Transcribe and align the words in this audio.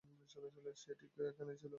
সে 0.75 0.91
ঠিক 0.99 1.11
এখানেই 1.23 1.57
ছিল। 1.57 1.69